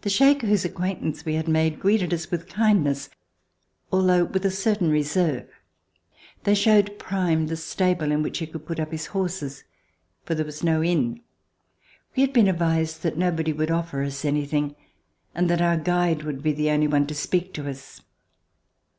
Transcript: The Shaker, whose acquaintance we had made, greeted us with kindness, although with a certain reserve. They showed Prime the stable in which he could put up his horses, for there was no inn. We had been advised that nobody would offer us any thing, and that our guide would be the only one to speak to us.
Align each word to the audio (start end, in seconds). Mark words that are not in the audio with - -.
The 0.00 0.08
Shaker, 0.08 0.46
whose 0.46 0.64
acquaintance 0.64 1.26
we 1.26 1.34
had 1.34 1.48
made, 1.48 1.78
greeted 1.78 2.14
us 2.14 2.30
with 2.30 2.48
kindness, 2.48 3.10
although 3.92 4.24
with 4.24 4.46
a 4.46 4.50
certain 4.50 4.88
reserve. 4.88 5.46
They 6.44 6.54
showed 6.54 6.98
Prime 6.98 7.48
the 7.48 7.56
stable 7.58 8.10
in 8.10 8.22
which 8.22 8.38
he 8.38 8.46
could 8.46 8.64
put 8.64 8.80
up 8.80 8.90
his 8.90 9.04
horses, 9.08 9.64
for 10.24 10.34
there 10.34 10.46
was 10.46 10.64
no 10.64 10.82
inn. 10.82 11.20
We 12.16 12.22
had 12.22 12.32
been 12.32 12.48
advised 12.48 13.02
that 13.02 13.18
nobody 13.18 13.52
would 13.52 13.70
offer 13.70 14.02
us 14.02 14.24
any 14.24 14.46
thing, 14.46 14.76
and 15.34 15.50
that 15.50 15.60
our 15.60 15.76
guide 15.76 16.22
would 16.22 16.42
be 16.42 16.52
the 16.54 16.70
only 16.70 16.88
one 16.88 17.06
to 17.08 17.14
speak 17.14 17.52
to 17.52 17.68
us. 17.68 18.00